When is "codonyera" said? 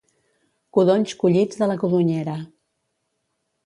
1.85-2.39